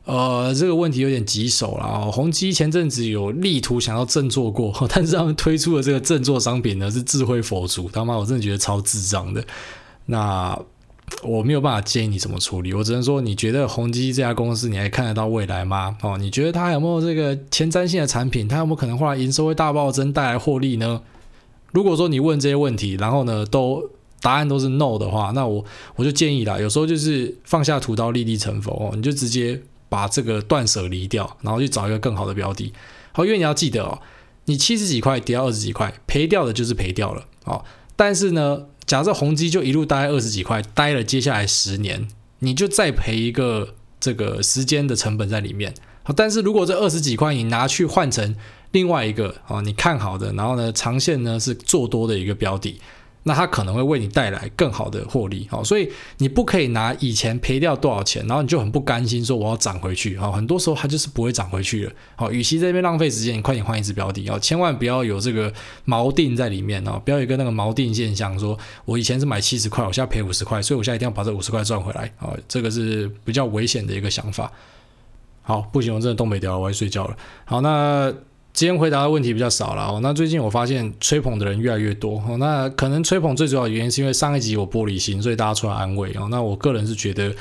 [0.05, 2.05] 呃，这个问题有点棘手了啊。
[2.09, 9.45] 宏基前阵子有力图想要振作过， 但是他们推出的这个振作商品呢，是智慧佛珠，他妈我真的觉得超智障的。
[10.07, 10.57] 那
[11.25, 15.97] 我没有办法建议你怎么处理，我只能说，你觉得宏基这家公司你还看得到未来吗？
[16.03, 18.47] 哦，你觉得它有没有这个前瞻性的产品？
[18.47, 21.03] 它有没有可能后来营收会大暴增，带来获利呢？
[21.73, 23.91] 如果说你问这些问题，然后呢都。
[24.21, 25.65] 答案都是 no 的话，那我
[25.97, 32.73] 我就建议啦，有时候就是放下屠刀立地成佛哦，你就直接把这个断舍离掉，然后去找一个更好的标的。
[33.13, 34.01] 好，因为你要记得哦，
[34.45, 37.65] 你七十几块跌到二十几块，赔掉的就是赔掉了哦。
[37.97, 42.07] 但是呢，假设宏基就一路待二十几块，待了接下来十年，
[42.41, 45.75] 你就再赔一个这个时间的成本在里面。
[46.03, 48.37] 好，但是如果这二十几块你拿去换成
[48.71, 52.81] 另外一个哦，你看好的，然后呢，长线呢是做多的一个标的。
[53.23, 65.53] 那它可能会为你带来更好的获利，好，所以你不可以拿以前赔掉多少钱，然后你就很不甘心说我要涨回去，好，很多时候它就是不会涨回去了，好，与其这边浪费时间，你快点换一支标的，哦，千万不要有这个
[65.87, 74.51] 锚定在里面哦，不要有一个那个锚定现象，说我以前是买七十块，我现在赔五十块，所以我现在一定要把这五十块赚回来，哦，这个是比较危险的一个想法。
[75.43, 77.17] 好，不行，我真的东北调了，我要睡觉了。
[77.45, 78.13] 好，那。
[78.53, 80.01] 今天回答的问题比较少了哦。
[80.03, 82.37] 那最近我发现吹捧的人越来越多哦。
[82.39, 86.29] 那可能吹捧最主要的原因是因为上一集我玻璃心，所以大家出来安慰哦。
[86.31, 87.35] 那我个人是觉得，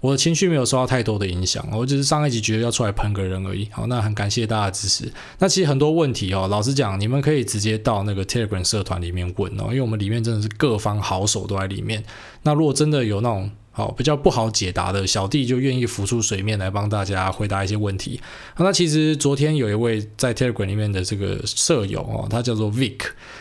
[0.00, 3.68] 我的情绪没有受到太多的影响，我只是上一集觉得要出来喷个人而已。
[3.70, 5.10] 好，那很感谢大家的支持。
[5.38, 12.04] 那其实很多问题哦，老实讲，你们可以直接到那个 Telegram 社团里面问哦，因为我们里面真的是各方好手都在里面。
[12.42, 18.18] 那如果真的有那种好，比较不好解答的小弟就愿意浮出水面来帮大家回答一些问题。
[18.56, 22.96] 那其实昨天有一位在 Telegram 里面的这个舍友哦，他叫做 Vic。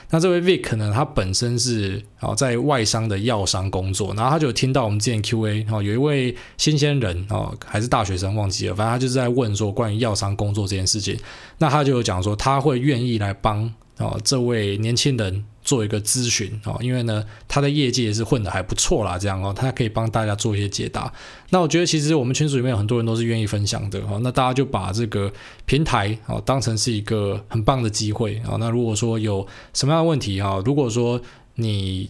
[0.09, 11.17] 那这位 Vic 呢，他本身是啊在外商的药商工作，然后他就听到我们之前 QA 哦，有一位新鲜人哦，还是大学生忘记了，反正他就是在问说关于药商工作这件事情。
[11.59, 15.45] 那他就有讲说他会愿意来帮啊这位年轻人。
[15.65, 21.11] 做一个咨询哦，因为呢，他的业界也是混得还不错啦，这样哦，他可以帮大家做一些解答。
[21.49, 25.29] 那我觉得其实我们群组里面有很多人都是愿意分享的哦，那大家就把这个
[25.65, 28.55] 平台哦当成是一个很棒的机会啊。
[28.59, 31.19] 那如果说有什么样的问题哈，如果说
[31.55, 32.09] 你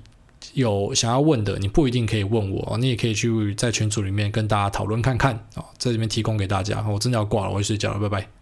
[0.54, 6.86] 有想要问的，你不一定可以问我，你也可以去在群组里面跟大家讨论看看啊，在这边提供给大家。
[6.88, 8.35] 我真的要挂了，我去睡觉了，拜拜。